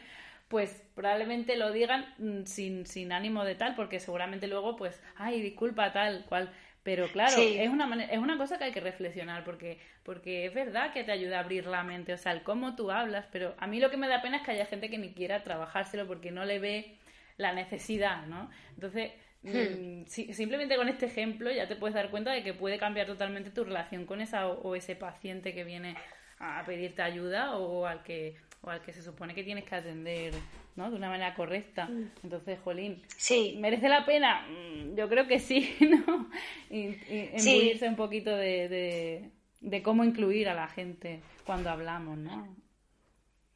[0.48, 5.42] pues probablemente lo digan mm, sin, sin ánimo de tal, porque seguramente luego, pues, ay,
[5.42, 6.52] disculpa, tal cual.
[6.84, 10.92] Pero claro, es, una es una cosa que hay que reflexionar porque, porque es verdad
[10.92, 13.68] que te ayuda a abrir la mente, o sea, el cómo tú hablas, pero a
[13.68, 16.32] mí lo que me da pena es que haya gente que ni quiera trabajárselo porque
[16.32, 16.98] no le ve
[17.38, 18.50] la necesidad, ¿no?
[18.74, 20.02] Entonces, hmm.
[20.02, 23.52] mm, simplemente con este ejemplo ya te puedes dar cuenta de que puede cambiar totalmente
[23.52, 25.96] tu relación con esa o ese paciente que viene
[26.40, 30.34] a pedirte ayuda o al que o al que se supone que tienes que atender
[30.80, 30.90] ¿no?
[30.90, 31.86] de una manera correcta.
[31.86, 32.12] Mm.
[32.24, 33.58] Entonces, Jolín, sí.
[33.60, 34.48] ¿merece la pena?
[34.48, 35.76] Mm, yo creo que sí,
[36.08, 36.30] ¿no?
[36.70, 42.56] Y, y un poquito de, de, cómo incluir a la gente cuando hablamos, ¿no?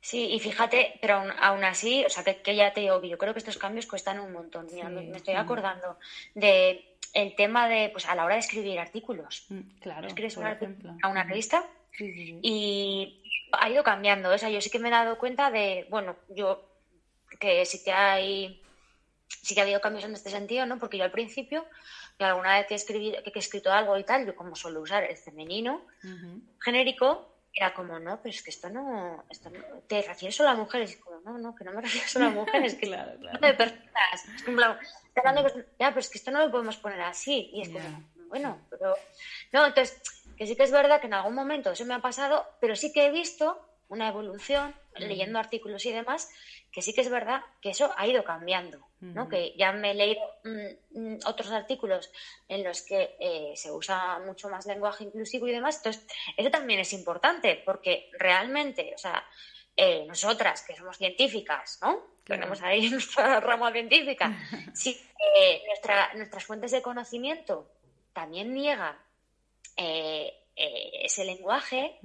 [0.02, 3.40] Sí, y fíjate, pero aún, así, o sea, que, ya te digo yo creo que
[3.40, 4.68] estos cambios cuestan un montón.
[4.94, 5.98] me, estoy acordando
[6.36, 9.46] de el tema de, pues a la hora de escribir artículos.
[9.48, 11.64] Mm, claro, escribes a una revista
[12.00, 13.22] y
[13.54, 14.30] ha ido cambiando.
[14.30, 16.73] O sea, yo sí que me he dado cuenta de, bueno, yo
[17.40, 18.62] que sí que hay,
[19.28, 20.80] sí que ha habido cambios en este sentido, ¿no?
[20.80, 21.66] Porque yo al principio,
[22.18, 24.82] que alguna vez que he, escribido, que he escrito algo y tal, yo como suelo
[24.82, 25.86] usar el femenino
[26.60, 30.56] genérico, era como, no, pero es que esto no, esto no te refieres solo a
[30.56, 30.94] mujeres.
[30.94, 33.40] Y como, no, no, que no me refiero solo a mujeres, que claro, claro.
[33.40, 34.26] de personas.
[34.36, 37.52] Es como, ya, pero es que esto no lo podemos poner así.
[37.54, 38.96] Y es como, bueno, pero.
[39.52, 40.02] No, entonces
[40.36, 42.92] que sí que es verdad que en algún momento eso me ha pasado, pero sí
[42.92, 46.30] que he visto una evolución, leyendo artículos y demás,
[46.72, 49.28] que sí que es verdad que eso ha ido cambiando, ¿no?
[49.30, 52.12] Que ya me he leído mm, mm, otros artículos
[52.48, 55.78] en los que eh, se usa mucho más lenguaje inclusivo y demás.
[55.78, 59.24] Entonces, eso también es importante, porque realmente, o sea,
[59.76, 62.02] eh, nosotras que somos científicas, ¿no?
[62.24, 64.38] Tenemos ahí nuestra rama científica.
[64.74, 64.92] Si
[65.38, 65.62] eh,
[66.16, 67.72] nuestras fuentes de conocimiento
[68.14, 68.98] también niegan
[69.78, 72.00] eh, ese lenguaje,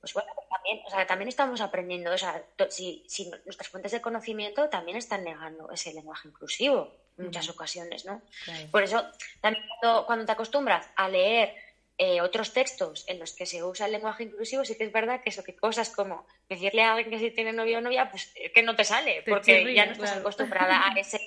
[0.00, 4.00] pues bueno, también, o sea, también estamos aprendiendo, o sea, si, si nuestras fuentes de
[4.00, 8.22] conocimiento también están negando ese lenguaje inclusivo en muchas ocasiones, ¿no?
[8.70, 9.04] Por eso,
[9.42, 9.64] también
[10.06, 11.54] cuando, te acostumbras a leer
[11.98, 15.22] eh, otros textos en los que se usa el lenguaje inclusivo, sí que es verdad
[15.22, 18.32] que eso, que cosas como decirle a alguien que si tiene novio o novia, pues
[18.54, 21.20] que no te sale, porque ya no estás acostumbrada a ese,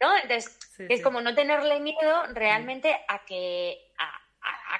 [0.00, 0.16] ¿no?
[0.18, 0.56] Entonces,
[0.88, 4.23] es como no tenerle miedo realmente a que, a,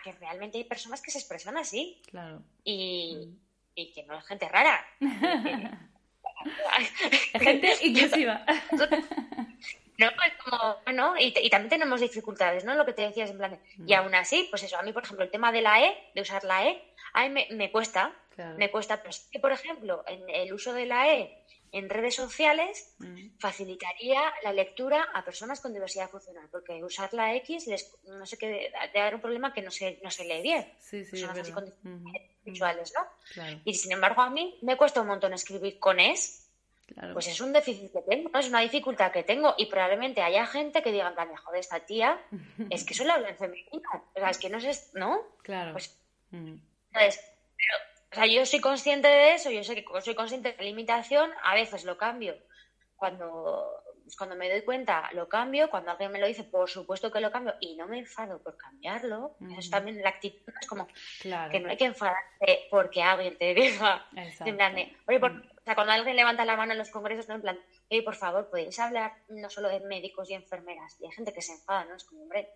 [0.02, 2.00] que realmente hay personas que se expresan así.
[2.10, 2.42] Claro.
[2.64, 3.28] Y,
[3.74, 4.84] y que no es gente rara.
[7.34, 8.44] gente inclusiva.
[9.96, 12.74] No, es como, bueno, y, y, también tenemos dificultades, ¿no?
[12.74, 13.96] Lo que te decías en plan, y mm.
[13.96, 16.42] aún así, pues eso, a mí, por ejemplo, el tema de la E, de usar
[16.44, 18.12] la E, a mí me, cuesta,
[18.56, 21.43] me cuesta, pero que, por ejemplo, en el uso de la E
[21.74, 23.38] en redes sociales mm.
[23.38, 28.38] facilitaría la lectura a personas con diversidad funcional, porque usar la X les, no sé
[28.38, 30.72] qué, de dar un problema que no se, no se lee bien.
[30.78, 31.74] Sí, sí, personas así con
[32.44, 33.52] visuales, ¿no?
[33.64, 36.42] Y sin embargo, a mí me cuesta un montón escribir con es.
[37.12, 38.38] Pues es un déficit que tengo, ¿no?
[38.38, 42.20] es una dificultad que tengo y probablemente haya gente que diga, joder, esta tía,
[42.70, 45.22] es que solo habla en femenino, o sea, es que no sé, ¿no?
[45.42, 45.72] Claro.
[45.72, 45.98] Pues,
[46.30, 46.54] mm.
[46.92, 47.20] entonces,
[47.56, 50.62] pero o sea, yo soy consciente de eso, yo sé que soy consciente de la
[50.62, 52.36] limitación, a veces lo cambio.
[52.94, 55.68] Cuando, pues cuando me doy cuenta, lo cambio.
[55.68, 58.56] Cuando alguien me lo dice, por supuesto que lo cambio y no me enfado por
[58.56, 59.34] cambiarlo.
[59.58, 64.06] Eso también la actitud, es como que no hay que enfadarse porque alguien te diga.
[64.46, 64.74] En plan
[65.08, 67.58] oye, o sea, cuando alguien levanta la mano en los congresos, no en plan,
[67.90, 70.96] oye, por favor, podéis hablar no solo de médicos y enfermeras.
[71.00, 71.96] Y hay gente que se enfada, ¿no?
[71.96, 72.50] Es como, hombre,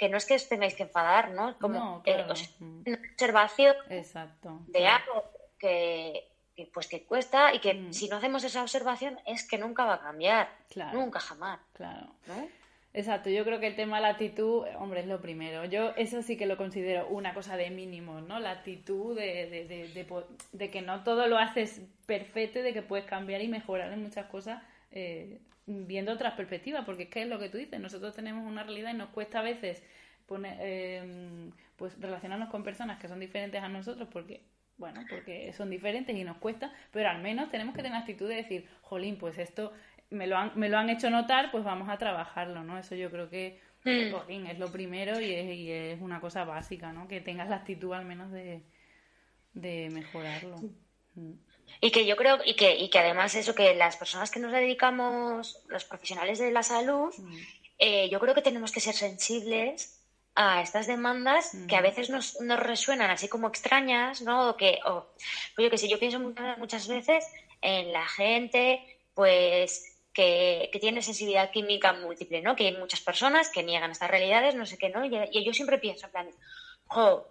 [0.00, 1.58] que no es que os tengáis que enfadar, ¿no?
[1.58, 4.60] Como eh, una observación Exacto.
[4.68, 6.26] de algo que,
[6.72, 7.92] pues que cuesta y que mm.
[7.92, 10.48] si no hacemos esa observación es que nunca va a cambiar.
[10.94, 11.60] Nunca, jamás.
[11.74, 12.14] Claro.
[12.94, 15.66] Exacto, yo creo que el tema de la actitud, hombre, es lo primero.
[15.66, 18.40] Yo eso sí que lo considero una cosa de mínimo, ¿no?
[18.40, 22.80] La actitud de, de, de, de que no todo lo haces perfecto y de que
[22.80, 27.28] puedes cambiar y mejorar en muchas cosas eh, viendo otras perspectivas, porque es que es
[27.28, 29.82] lo que tú dices, nosotros tenemos una realidad y nos cuesta a veces
[30.26, 34.42] poner, eh, pues relacionarnos con personas que son diferentes a nosotros porque
[34.80, 38.26] bueno, porque son diferentes y nos cuesta, pero al menos tenemos que tener la actitud
[38.26, 39.74] de decir, jolín, pues esto
[40.08, 42.78] me lo han, me lo han hecho notar, pues vamos a trabajarlo, ¿no?
[42.78, 44.46] Eso yo creo que mm.
[44.46, 47.08] es lo primero y es, y es, una cosa básica, ¿no?
[47.08, 48.62] Que tengas la actitud al menos de,
[49.52, 50.56] de mejorarlo.
[51.14, 51.32] Mm.
[51.80, 54.52] Y que yo creo, y que, y que además eso, que las personas que nos
[54.52, 57.36] dedicamos, los profesionales de la salud, mm.
[57.78, 60.00] eh, yo creo que tenemos que ser sensibles
[60.34, 61.82] a estas demandas que a mm.
[61.82, 64.50] veces nos, nos, resuenan así como extrañas, ¿no?
[64.50, 65.06] O que, o,
[65.54, 66.20] pues yo que sé, yo pienso
[66.58, 67.26] muchas veces
[67.62, 68.80] en la gente,
[69.14, 72.56] pues, que, que, tiene sensibilidad química múltiple, ¿no?
[72.56, 75.04] Que hay muchas personas que niegan estas realidades, no sé qué, ¿no?
[75.04, 76.30] Y, y yo siempre pienso, en plan,
[76.86, 77.26] jo,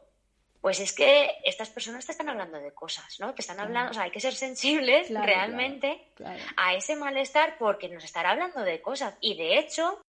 [0.61, 3.33] pues es que estas personas te están hablando de cosas, ¿no?
[3.33, 6.11] Que están hablando, o sea, hay que ser sensibles realmente
[6.57, 9.15] a ese malestar porque nos están hablando de cosas.
[9.21, 10.01] Y de hecho,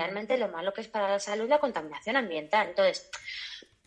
[0.00, 2.68] realmente lo malo que es para la salud la contaminación ambiental.
[2.68, 3.10] Entonces,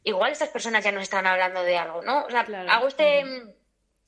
[0.04, 2.26] igual estas personas ya nos están hablando de algo, ¿no?
[2.26, 3.49] O sea, hago este, mm,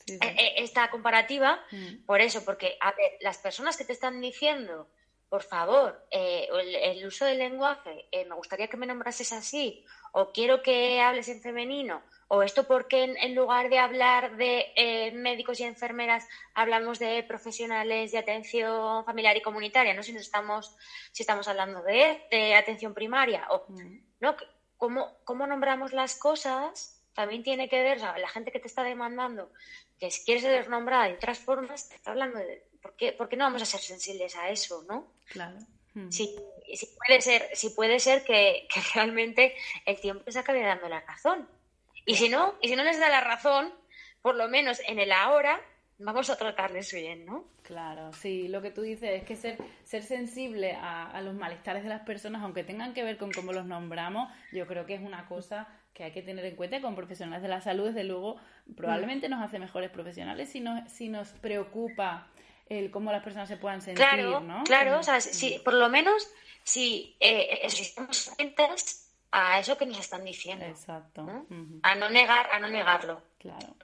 [0.08, 2.06] eh, eh, esta comparativa mm.
[2.06, 4.88] por eso, porque, a ver, las personas que te están diciendo,
[5.30, 6.48] por favor, eh,
[6.84, 11.42] el, uso del lenguaje, me gustaría que me nombrases así, o quiero que hables en
[11.42, 17.24] femenino, o esto porque en, lugar de hablar de eh, médicos y enfermeras hablamos de
[17.24, 20.76] profesionales de atención familiar y comunitaria, no si nos estamos
[21.12, 24.00] si estamos hablando de, atención primaria o mm.
[24.22, 24.36] no
[24.78, 29.52] cómo, cómo nombramos las cosas también tiene que ver la gente que te está demandando
[30.00, 33.30] que si quieres ser nombrada de otras formas te está hablando de por qué, por
[33.30, 35.12] qué no vamos a ser sensibles a eso, ¿no?
[35.32, 35.58] Claro.
[35.96, 36.12] Mm.
[36.12, 36.36] Sí,
[36.98, 41.48] puede ser, si puede ser que, que realmente el tiempo se acabe dando la razón
[42.06, 43.74] y si no, y si no les da la razón,
[44.22, 45.60] por lo menos en el ahora,
[45.98, 47.46] vamos a tratarles bien, ¿no?
[47.64, 51.90] Claro, sí, lo que tú dices es que ser, ser sensible a, los malestares de
[51.90, 55.28] las personas, aunque tengan que ver con cómo los nombramos, yo creo que es una
[55.28, 58.38] cosa que hay que tener en cuenta con profesionales de la salud, desde luego,
[58.76, 62.28] probablemente nos hace mejores profesionales si nos, si nos preocupa
[62.68, 64.64] el cómo las personas se puedan sentir, claro, ¿no?
[64.64, 66.30] Claro, o sea, si, por lo menos
[66.64, 69.05] si, eh, si estamos atentas
[69.36, 70.66] a eso que nos están diciendo.
[70.66, 71.28] Exacto.
[71.84, 73.22] A no negar, a no negarlo.
[73.38, 73.76] Claro.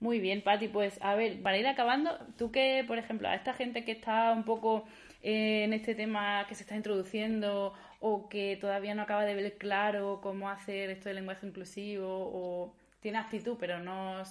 [0.00, 0.68] Muy bien, Pati.
[0.68, 4.32] Pues a ver, para ir acabando, tú que, por ejemplo, a esta gente que está
[4.32, 4.86] un poco
[5.22, 9.58] eh, en este tema que se está introduciendo o que todavía no acaba de ver
[9.58, 14.22] claro cómo hacer esto del lenguaje inclusivo o tiene actitud pero no,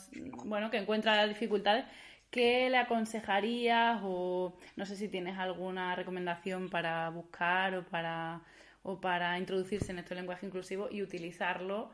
[0.45, 1.85] bueno, que encuentra dificultades,
[2.31, 8.41] ¿qué le aconsejarías o no sé si tienes alguna recomendación para buscar o para
[8.83, 11.89] o para introducirse en este lenguaje inclusivo y utilizarlo?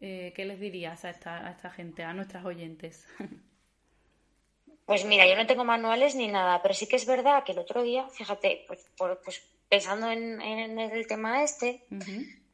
[0.00, 3.06] Eh, ¿Qué les dirías a esta, a esta gente, a nuestras oyentes?
[4.84, 7.58] Pues mira, yo no tengo manuales ni nada, pero sí que es verdad que el
[7.58, 11.80] otro día, fíjate, pues, por- pues pensando en, en el tema este,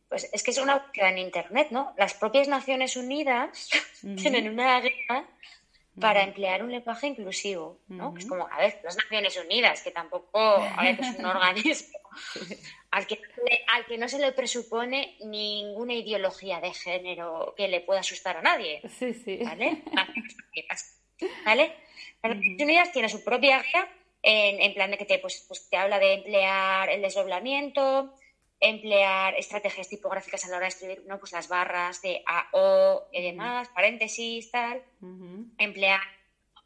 [0.09, 1.93] pues es que es una búsqueda en Internet, ¿no?
[1.97, 3.69] Las propias Naciones Unidas
[4.17, 5.27] tienen una guía
[6.01, 8.13] para emplear un lenguaje inclusivo, ¿no?
[8.13, 8.31] Pues Ujú.
[8.31, 11.99] como, a ver, las Naciones Unidas, que tampoco, a ver, es un organismo
[12.93, 13.17] al que,
[13.69, 18.43] al que no se le presupone ninguna ideología de género que le pueda asustar a
[18.43, 19.39] nadie, Sí, sí.
[19.45, 19.83] ¿vale?
[21.45, 21.73] ¿vale?
[22.23, 23.89] Las Naciones Unidas tiene su propia guía
[24.23, 28.15] en, en plan de que te, pues, pues te habla de emplear el desdoblamiento,
[28.61, 31.19] emplear estrategias tipográficas a la hora de escribir, ¿no?
[31.19, 34.83] Pues las barras de A, O y demás, paréntesis, tal
[35.59, 36.01] emplear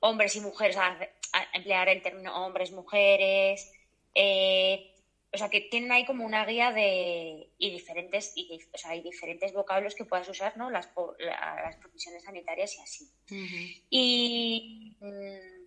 [0.00, 0.98] hombres y mujeres, a-
[1.32, 3.72] a- emplear el término hombres, mujeres,
[4.14, 4.92] eh,
[5.36, 9.02] o sea que tienen ahí como una guía de y diferentes y, o sea, hay
[9.02, 10.70] diferentes vocablos que puedas usar, ¿no?
[10.70, 13.10] Las, las profesiones sanitarias y así.
[13.90, 15.66] Y, mm,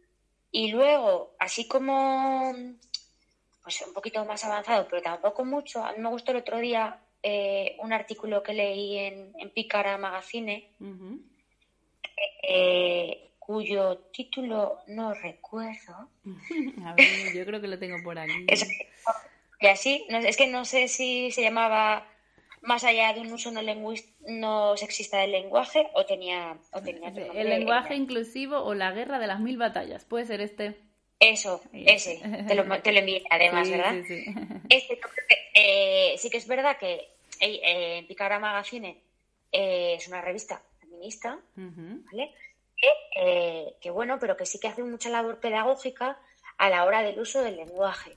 [0.51, 2.51] y luego, así como
[3.61, 6.99] pues un poquito más avanzado, pero tampoco mucho, a mí me gustó el otro día
[7.21, 10.71] eh, un artículo que leí en, en Pícara Magazine
[12.41, 16.09] eh, cuyo título no recuerdo.
[16.85, 18.47] A ver, yo creo que lo tengo por aquí.
[18.47, 18.67] Es,
[19.59, 22.07] y así, no, es que no sé si se llamaba
[22.61, 23.61] más allá de un uso no,
[24.27, 27.41] no sexista del lenguaje o tenía, o tenía otro nombre.
[27.41, 30.05] El lenguaje inclusivo o la guerra de las mil batallas.
[30.05, 30.77] Puede ser este.
[31.21, 33.93] Eso, ese, te lo, te lo envié además, Sí, ¿verdad?
[33.93, 34.33] sí, sí.
[34.69, 36.93] Este, creo que, eh, sí que es verdad que
[37.41, 39.01] eh, eh, Picara Magazine
[39.51, 42.03] eh, es una revista feminista, Ujú.
[42.11, 42.33] ¿vale?
[42.77, 46.17] Que, eh, que bueno, pero que sí que hace mucha labor pedagógica
[46.57, 48.11] a la hora del uso del lenguaje.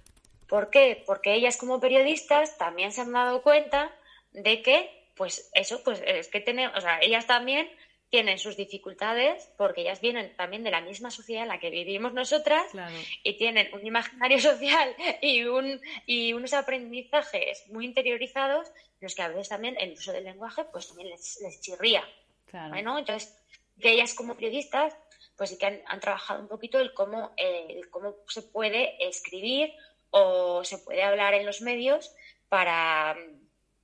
[0.52, 1.02] ¿Por qué?
[1.06, 3.90] Porque ellas como periodistas también se han dado cuenta
[4.32, 7.70] de que, pues eso, pues es que tenemos, o sea, ellas también
[8.10, 12.12] tienen sus dificultades porque ellas vienen también de la misma sociedad en la que vivimos
[12.12, 12.94] nosotras Claro.
[13.22, 19.28] y tienen un imaginario social y, un, y unos aprendizajes muy interiorizados los que a
[19.28, 22.04] veces también el uso del lenguaje pues también les, les chirría.
[22.44, 22.68] Claro.
[22.68, 23.34] Bueno, entonces,
[23.80, 24.94] que ellas como periodistas,
[25.34, 29.02] pues sí que han, han trabajado un poquito el cómo, eh, el cómo se puede
[29.08, 29.72] escribir
[30.12, 32.14] o se puede hablar en los medios
[32.48, 33.16] para,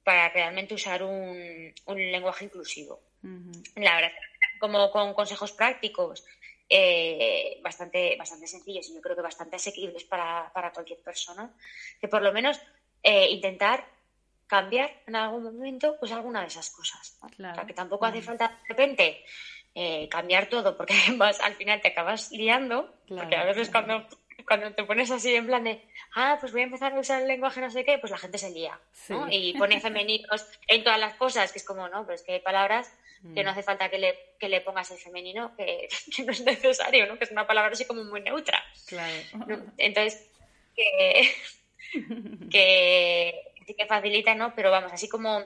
[0.04, 3.00] para realmente usar un, un lenguaje inclusivo.
[3.22, 3.52] Ujú.
[3.76, 4.12] La verdad,
[4.60, 6.24] como con consejos prácticos
[6.68, 11.50] eh, bastante, bastante sencillos y yo creo que bastante asequibles para, para cualquier persona,
[12.00, 12.60] que por lo menos
[13.02, 13.86] eh, intentar
[14.46, 17.18] cambiar en algún momento pues alguna de esas cosas.
[17.22, 17.28] ¿no?
[17.30, 17.52] Claro.
[17.52, 19.24] O sea, que tampoco hace falta de repente
[19.74, 23.22] eh, cambiar todo porque además al final te acabas liando, Claro.
[23.22, 24.06] porque a veces cuando,
[24.46, 25.82] cuando te pones así en plan de,
[26.14, 28.38] ah, pues voy a empezar a usar el lenguaje no sé qué, pues la gente
[28.38, 29.26] se lía, ¿no?
[29.28, 29.34] Sí.
[29.34, 32.40] Y pone femeninos en todas las cosas, que es como, no, pero es que hay
[32.40, 32.92] palabras
[33.34, 33.52] que no Mm.
[33.52, 37.18] hace falta que le, que le pongas el femenino, que, que no es necesario, ¿no?
[37.18, 38.62] Que es una palabra así como muy neutra.
[38.86, 39.14] Claro.
[39.46, 39.72] ¿no?
[39.76, 40.30] Entonces,
[40.76, 41.34] que,
[42.50, 44.54] que que facilita, ¿no?
[44.54, 45.44] Pero vamos, así como,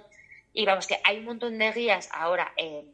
[0.53, 2.93] y vamos, que hay un montón de guías ahora en,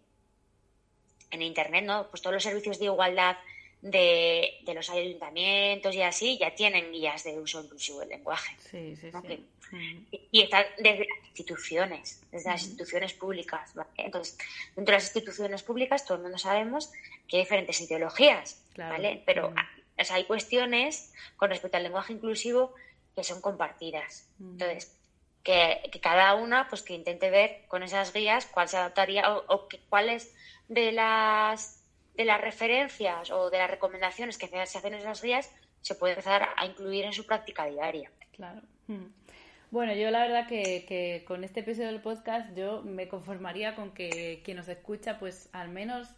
[1.30, 2.08] en Internet, ¿no?
[2.08, 3.36] Pues todos los servicios de igualdad
[3.82, 8.56] de, de los ayuntamientos y así ya tienen guías de uso inclusivo del lenguaje.
[8.70, 9.46] Sí, sí, sí.
[10.32, 13.74] Y- están desde las instituciones, desde las instituciones públicas.
[13.74, 13.90] ¿vale?
[13.98, 14.36] Entonces,
[14.74, 16.90] dentro de las instituciones públicas, todo el mundo sabemos
[17.28, 18.92] que hay diferentes ideologías, Claro.
[18.92, 19.22] ¿vale?
[19.26, 19.52] Pero
[20.00, 22.74] o sea, hay cuestiones con respecto al lenguaje inclusivo
[23.14, 24.26] que son compartidas.
[24.40, 24.94] Entonces,
[25.42, 29.44] que, que cada una, pues que intente ver con esas guías cuál se adaptaría o,
[29.54, 30.32] o que- cuáles
[30.68, 31.77] de las
[32.18, 35.50] de las referencias o de las recomendaciones que se hacen en esas guías
[35.80, 38.10] se puede empezar a incluir en su práctica diaria.
[38.32, 38.60] Claro.
[38.88, 39.06] Mm.
[39.70, 43.92] Bueno, yo la verdad que, que con este episodio del podcast yo me conformaría con
[43.92, 46.08] que quien nos escucha pues al menos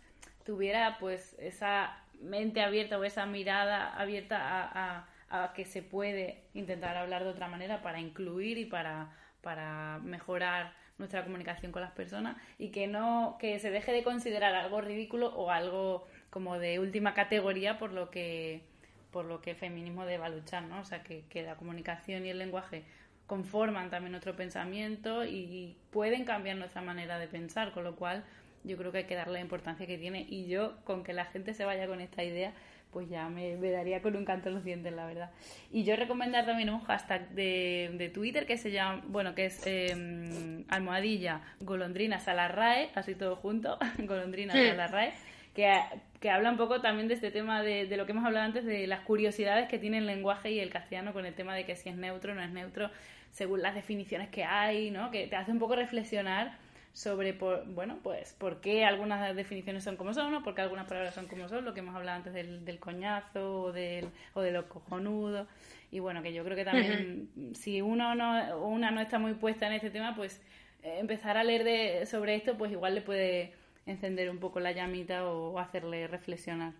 [0.45, 6.43] tuviera pues esa mente abierta o esa mirada abierta a, a- a que se puede
[6.55, 9.11] intentar hablar de otra manera para incluir y para,
[9.43, 14.55] para mejorar nuestra comunicación con las personas y que no que se deje de considerar
[14.55, 18.63] algo ridículo o algo como de última categoría por lo que
[19.11, 20.79] por lo que el feminismo deba luchar, ¿no?
[20.79, 22.85] O sea, que, que la comunicación y el lenguaje
[23.27, 28.25] conforman también nuestro pensamiento y pueden cambiar nuestra manera de pensar, con lo cual
[28.63, 31.25] yo creo que hay que darle la importancia que tiene y yo con que la
[31.25, 32.53] gente se vaya con esta idea
[32.93, 35.31] pues ya me, daría con un canto en los dientes, la verdad.
[35.73, 39.63] Y yo recomendar también un hashtag de, de Twitter que se llama, bueno, que es
[39.67, 45.13] eh, almohadilla golondrinas a la RAE, así todo junto, golondrinas a la RAE,
[45.55, 45.73] que,
[46.21, 48.65] que, habla un poco también de este tema de, de, lo que hemos hablado antes,
[48.65, 51.77] de las curiosidades que tiene el lenguaje y el castellano con el tema de que
[51.77, 52.91] si es neutro o no es neutro,
[53.31, 55.11] según las definiciones que hay, ¿no?
[55.11, 56.57] Que te hace un poco reflexionar
[56.93, 60.87] sobre, por, bueno, pues por qué algunas definiciones son como son, o por qué algunas
[60.87, 64.41] palabras son como son, lo que hemos hablado antes del, del coñazo o, del, o
[64.41, 65.47] de lo cojonudo.
[65.93, 69.67] Y bueno, que yo creo que también si uno no, una no está muy puesta
[69.67, 70.41] en este tema, pues
[70.83, 73.55] eh, empezar a leer de, sobre esto, pues igual le puede
[73.87, 76.73] encender un poco la llamita o hacerle reflexionar.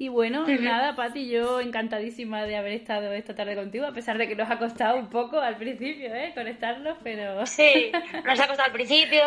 [0.00, 4.28] Y bueno, nada, Pati, yo encantadísima de haber estado esta tarde contigo, a pesar de
[4.28, 6.30] que nos ha costado un poco al principio, ¿eh?
[6.36, 7.44] Conectarnos, pero...
[7.46, 7.90] Sí,
[8.24, 9.20] nos ha costado al principio,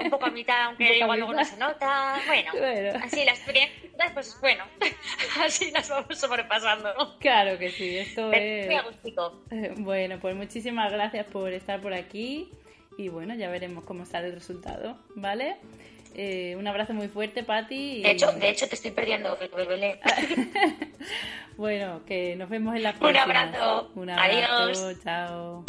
[0.00, 2.20] un poco a mitad, aunque igual luego no se nota.
[2.28, 2.52] Bueno,
[3.02, 4.64] así las experiencias, pues bueno,
[5.44, 7.18] así las vamos sobrepasando.
[7.18, 8.70] Claro que sí, esto es...
[9.78, 12.48] Bueno, pues muchísimas gracias por estar por aquí
[12.96, 15.56] y bueno, ya veremos cómo sale el resultado, ¿vale?
[16.14, 18.02] Eh, un abrazo muy fuerte, Pati.
[18.02, 19.38] De, hecho, de hecho, te estoy perdiendo,
[21.56, 23.24] bueno, que nos vemos en la próxima.
[23.24, 23.90] Un abrazo.
[23.94, 24.62] Un abrazo.
[24.64, 24.96] Adiós.
[25.02, 25.64] Chao.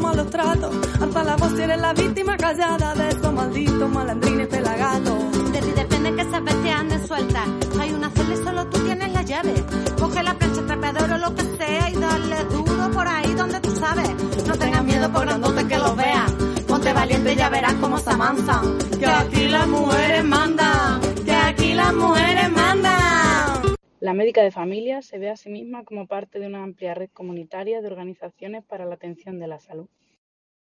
[0.00, 0.74] Malos tratos.
[1.00, 5.52] Alza la voz si eres la víctima callada de estos malditos malandrines pelagatos.
[5.52, 7.44] De ti depende que esa bestia ande suelta.
[7.80, 9.54] Hay una celda y solo tú tienes la llave.
[9.98, 13.70] Coge la plancha, trapeador o lo que sea y dale duro por ahí donde tú
[13.76, 14.10] sabes.
[14.46, 16.32] No tengas miedo por grandote que lo veas.
[16.66, 18.78] Ponte valiente y ya verás cómo se amansan.
[18.98, 21.00] Que aquí las mujeres mandan.
[21.24, 23.59] Que aquí las mujeres mandan.
[24.00, 27.10] La médica de familia se ve a sí misma como parte de una amplia red
[27.12, 29.88] comunitaria de organizaciones para la atención de la salud.